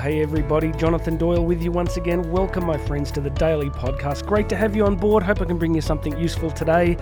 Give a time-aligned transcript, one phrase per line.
[0.00, 2.30] hey everybody, Jonathan Doyle with you once again.
[2.30, 4.24] Welcome, my friends, to the Daily Podcast.
[4.24, 5.22] Great to have you on board.
[5.22, 6.96] Hope I can bring you something useful today.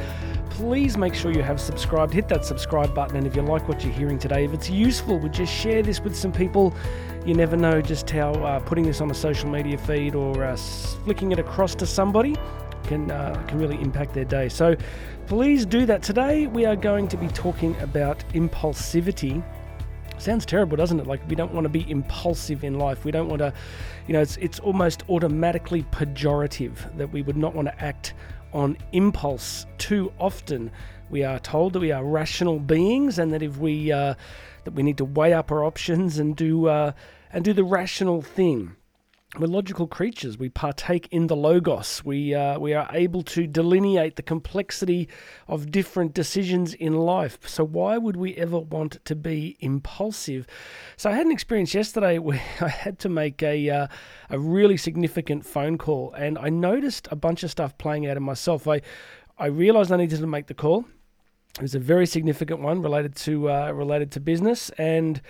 [0.51, 2.13] Please make sure you have subscribed.
[2.13, 5.21] Hit that subscribe button, and if you like what you're hearing today, if it's useful,
[5.21, 6.75] would just share this with some people.
[7.25, 10.57] You never know just how uh, putting this on a social media feed or uh,
[10.57, 12.35] flicking it across to somebody
[12.83, 14.49] can uh, can really impact their day.
[14.49, 14.75] So
[15.29, 16.03] please do that.
[16.03, 19.45] Today we are going to be talking about impulsivity
[20.19, 21.07] Sounds terrible, doesn't it?
[21.07, 23.05] Like we don't want to be impulsive in life.
[23.05, 23.53] We don't want to,
[24.07, 28.15] you know, it's it's almost automatically pejorative that we would not want to act
[28.53, 30.71] on impulse too often.
[31.11, 34.15] We are told that we are rational beings, and that if we uh,
[34.65, 36.93] that we need to weigh up our options and do uh,
[37.33, 38.77] and do the rational thing
[39.37, 40.39] we're logical creatures.
[40.39, 42.03] We partake in the logos.
[42.03, 45.07] We uh, we are able to delineate the complexity
[45.47, 47.39] of different decisions in life.
[47.47, 50.47] So why would we ever want to be impulsive?
[50.97, 53.87] So I had an experience yesterday where I had to make a uh,
[54.31, 58.23] a really significant phone call, and I noticed a bunch of stuff playing out in
[58.23, 58.67] myself.
[58.67, 58.81] I
[59.37, 60.87] I realized I needed to make the call.
[61.59, 65.21] It was a very significant one related to uh, related to business and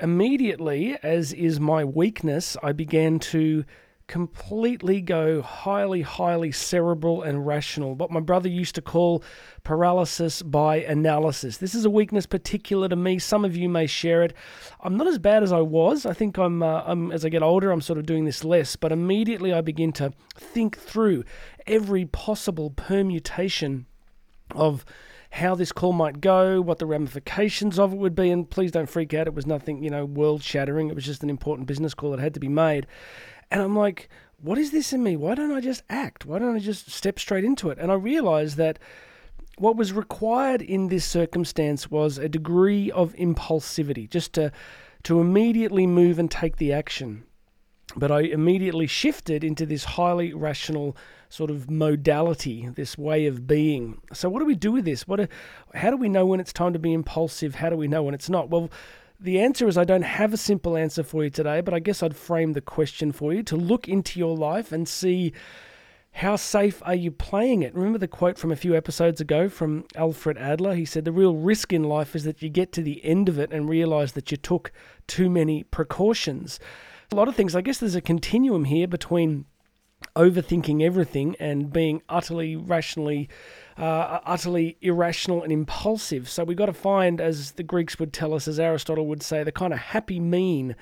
[0.00, 3.64] immediately, as is my weakness, I began to
[4.10, 7.94] completely go highly, highly cerebral and rational.
[7.94, 9.22] What my brother used to call
[9.62, 11.58] paralysis by analysis.
[11.58, 13.20] This is a weakness particular to me.
[13.20, 14.34] Some of you may share it.
[14.80, 16.06] I'm not as bad as I was.
[16.06, 18.74] I think I'm, uh, I'm as I get older, I'm sort of doing this less.
[18.74, 21.22] But immediately I begin to think through
[21.68, 23.86] every possible permutation
[24.56, 24.84] of
[25.30, 28.88] how this call might go, what the ramifications of it would be, and please don't
[28.88, 29.26] freak out.
[29.26, 30.90] It was nothing, you know, world shattering.
[30.90, 32.86] It was just an important business call that had to be made.
[33.50, 34.08] And I'm like,
[34.42, 35.16] what is this in me?
[35.16, 36.26] Why don't I just act?
[36.26, 37.78] Why don't I just step straight into it?
[37.78, 38.78] And I realized that
[39.58, 44.52] what was required in this circumstance was a degree of impulsivity, just to
[45.02, 47.24] to immediately move and take the action.
[47.96, 50.96] But I immediately shifted into this highly rational
[51.28, 54.00] sort of modality, this way of being.
[54.12, 55.06] So, what do we do with this?
[55.06, 55.28] What?
[55.74, 57.56] how do we know when it's time to be impulsive?
[57.56, 58.48] How do we know when it's not?
[58.48, 58.70] Well,
[59.18, 62.02] the answer is I don't have a simple answer for you today, but I guess
[62.02, 65.32] I'd frame the question for you to look into your life and see
[66.12, 67.74] how safe are you playing it?
[67.74, 70.74] Remember the quote from a few episodes ago from Alfred Adler?
[70.74, 73.38] He said, The real risk in life is that you get to the end of
[73.38, 74.72] it and realize that you took
[75.06, 76.58] too many precautions.
[77.12, 79.46] A lot of things, I guess there's a continuum here between
[80.16, 83.28] overthinking everything and being utterly rationally,
[83.76, 86.28] uh, utterly irrational and impulsive.
[86.28, 89.42] So we've got to find, as the Greeks would tell us, as Aristotle would say,
[89.42, 90.76] the kind of happy mean,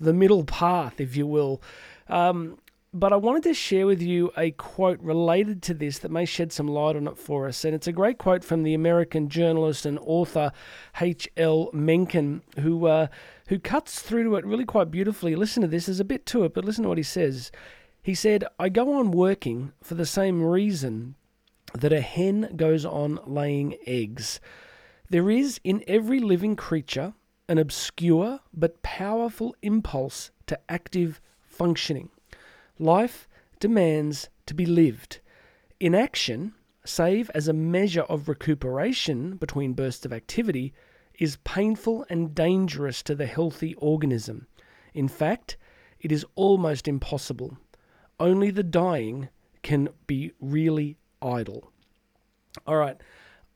[0.00, 1.62] the middle path, if you will.
[2.08, 2.58] Um,
[2.94, 6.52] but I wanted to share with you a quote related to this that may shed
[6.52, 7.64] some light on it for us.
[7.64, 10.52] And it's a great quote from the American journalist and author
[11.00, 11.70] H.L.
[11.72, 13.08] Mencken, who, uh,
[13.48, 15.34] who cuts through to it really quite beautifully.
[15.34, 17.50] Listen to this, there's a bit to it, but listen to what he says.
[18.02, 21.16] He said, I go on working for the same reason
[21.72, 24.40] that a hen goes on laying eggs.
[25.10, 27.14] There is in every living creature
[27.48, 32.10] an obscure but powerful impulse to active functioning.
[32.78, 33.28] Life
[33.60, 35.20] demands to be lived.
[35.80, 36.54] Inaction,
[36.84, 40.72] save as a measure of recuperation between bursts of activity,
[41.18, 44.46] is painful and dangerous to the healthy organism.
[44.92, 45.56] In fact,
[46.00, 47.56] it is almost impossible
[48.20, 49.28] only the dying
[49.62, 51.70] can be really idle.
[52.66, 52.96] All right.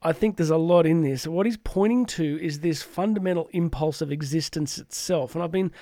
[0.00, 1.26] I think there's a lot in this.
[1.26, 5.34] What he's pointing to is this fundamental impulse of existence itself.
[5.34, 5.72] And I've been,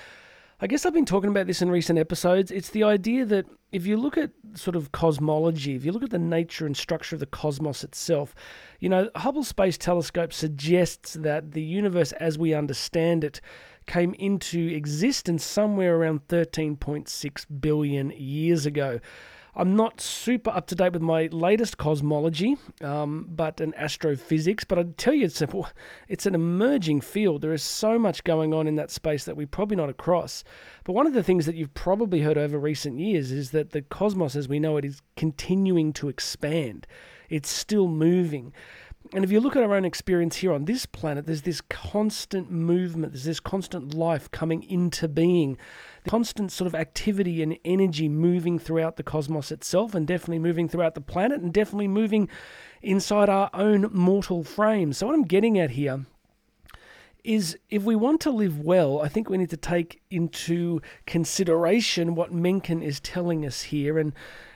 [0.59, 2.49] I guess I've been talking about this in recent episodes.
[2.49, 6.09] It's the idea that if you look at sort of cosmology, if you look at
[6.09, 8.33] the nature and structure of the cosmos itself,
[8.79, 13.39] you know, Hubble Space Telescope suggests that the universe as we understand it
[13.85, 18.99] came into existence somewhere around 13.6 billion years ago.
[19.59, 24.63] I'm not super up to date with my latest cosmology, um, but an astrophysics.
[24.63, 25.49] But I tell you, it's a,
[26.07, 27.41] it's an emerging field.
[27.41, 30.43] There is so much going on in that space that we're probably not across.
[30.83, 33.81] But one of the things that you've probably heard over recent years is that the
[33.81, 36.85] cosmos, as we know it, is continuing to expand.
[37.27, 38.53] It's still moving.
[39.13, 42.51] And if you look at our own experience here on this planet, there's this constant
[42.51, 45.57] movement, there's this constant life coming into being,
[46.07, 50.95] constant sort of activity and energy moving throughout the cosmos itself, and definitely moving throughout
[50.95, 52.29] the planet, and definitely moving
[52.81, 54.93] inside our own mortal frame.
[54.93, 56.05] So, what I'm getting at here
[57.23, 62.15] is if we want to live well, I think we need to take into consideration
[62.15, 63.99] what Mencken is telling us here.
[63.99, 64.13] And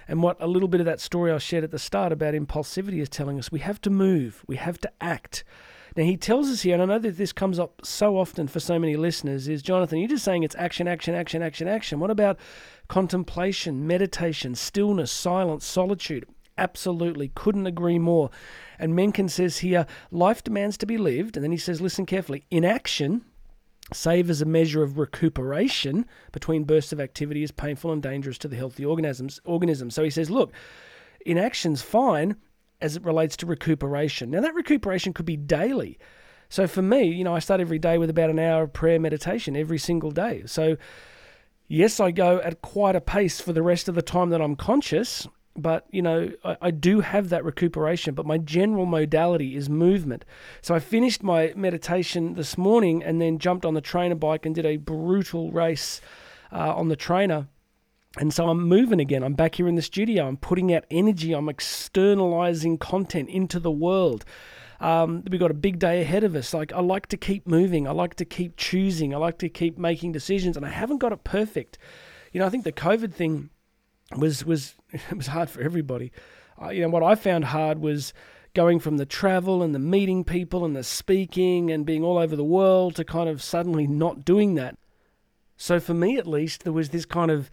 [0.08, 3.02] and what a little bit of that story I shared at the start about impulsivity
[3.02, 5.46] is telling us we have to move, we have to act.
[5.96, 8.60] Now, he tells us here, and I know that this comes up so often for
[8.60, 12.00] so many listeners, is Jonathan, you're just saying it's action, action, action, action, action.
[12.00, 12.40] What about
[12.88, 16.26] contemplation, meditation, stillness, silence, solitude?
[16.58, 18.30] Absolutely, couldn't agree more.
[18.80, 21.36] And Mencken says here, life demands to be lived.
[21.36, 23.26] And then he says, listen carefully, inaction,
[23.94, 28.48] save as a measure of recuperation between bursts of activity is painful and dangerous to
[28.48, 29.42] the healthy organisms.
[29.44, 29.96] organisms.
[29.96, 30.54] So he says, look,
[31.26, 32.38] inaction's fine
[32.82, 34.32] as it relates to recuperation.
[34.32, 36.00] Now, that recuperation could be daily.
[36.50, 39.00] So for me, you know, I start every day with about an hour of prayer
[39.00, 40.44] meditation every single day.
[40.46, 40.78] So,
[41.68, 44.56] yes, I go at quite a pace for the rest of the time that I'm
[44.56, 49.70] conscious, but you know I, I, do have that recuperation but my general modality is
[49.70, 50.24] movement
[50.62, 54.56] so i finished my meditation this morning and then jumped on the trainer bike and
[54.56, 56.00] did a brutal race
[56.52, 57.48] uh, on the trainer
[58.18, 59.24] and so i'm moving again.
[59.24, 60.28] I'm back here in the studio.
[60.28, 61.34] I'm putting out energy.
[61.34, 64.26] I'm externalizing content into the world.
[64.80, 66.54] Um, we've got a big day ahead of us.
[66.54, 67.88] Like i like to keep moving.
[67.88, 69.14] I like to keep choosing.
[69.14, 71.78] I like to keep making decisions and i haven't got it perfect.
[72.32, 73.50] You know i think the covid thing
[74.16, 76.12] was was it was hard for everybody.
[76.62, 78.14] Uh, you know what I found hard was
[78.54, 82.36] going from the travel and the meeting people and the speaking and being all over
[82.36, 84.78] the world to kind of suddenly not doing that.
[85.56, 87.50] So for me at least, there was this kind of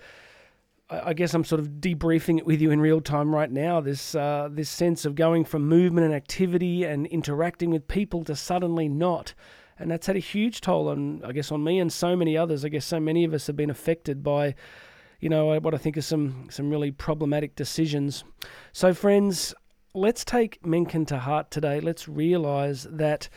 [0.90, 3.80] I guess I'm sort of debriefing it with you in real time right now.
[3.80, 8.34] This uh, this sense of going from movement and activity and interacting with people to
[8.34, 9.34] suddenly not,
[9.78, 12.64] and that's had a huge toll on I guess on me and so many others.
[12.64, 14.54] I guess so many of us have been affected by
[15.20, 18.24] you know, what I think are some, some really problematic decisions.
[18.72, 19.54] So, friends,
[19.94, 21.80] let's take Mencken to heart today.
[21.80, 23.28] Let's realize that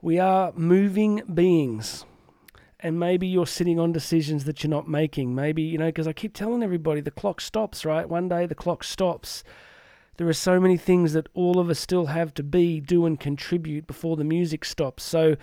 [0.00, 2.04] we are moving beings.
[2.80, 5.34] And maybe you're sitting on decisions that you're not making.
[5.34, 8.08] Maybe, you know, because I keep telling everybody the clock stops, right?
[8.08, 9.42] One day the clock stops.
[10.18, 13.18] There are so many things that all of us still have to be, do, and
[13.18, 15.02] contribute before the music stops.
[15.02, 15.36] So,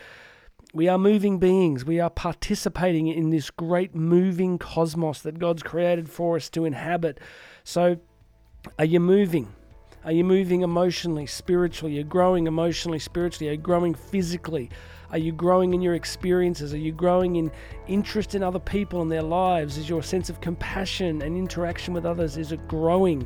[0.74, 1.86] we are moving beings.
[1.86, 7.20] We are participating in this great moving cosmos that God's created for us to inhabit.
[7.64, 7.98] So,
[8.80, 9.54] are you moving?
[10.06, 11.94] Are you moving emotionally, spiritually?
[11.94, 13.48] Are you growing emotionally, spiritually?
[13.48, 14.70] Are you growing physically?
[15.12, 16.74] Are you growing in your experiences?
[16.74, 17.50] Are you growing in
[17.88, 19.78] interest in other people and their lives?
[19.78, 23.26] Is your sense of compassion and interaction with others is it growing?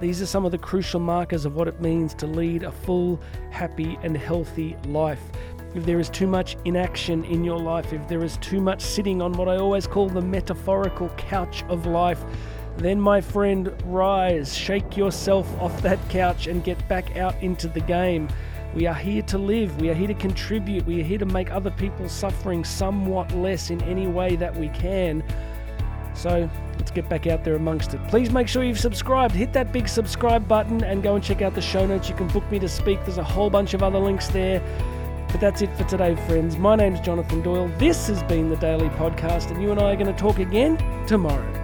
[0.00, 3.20] These are some of the crucial markers of what it means to lead a full,
[3.50, 5.20] happy, and healthy life
[5.74, 9.20] if there is too much inaction in your life, if there is too much sitting
[9.20, 12.24] on what I always call the metaphorical couch of life,
[12.78, 17.80] then, my friend, rise, shake yourself off that couch and get back out into the
[17.80, 18.28] game.
[18.74, 21.50] We are here to live, we are here to contribute, we are here to make
[21.50, 25.22] other people's suffering somewhat less in any way that we can.
[26.14, 26.48] So
[26.78, 28.00] let's get back out there amongst it.
[28.08, 29.34] Please make sure you've subscribed.
[29.34, 32.08] Hit that big subscribe button and go and check out the show notes.
[32.08, 33.04] You can book me to speak.
[33.04, 34.60] There's a whole bunch of other links there.
[35.28, 36.56] But that's it for today, friends.
[36.56, 37.68] My name's Jonathan Doyle.
[37.78, 40.76] This has been the Daily Podcast, and you and I are going to talk again
[41.06, 41.55] tomorrow.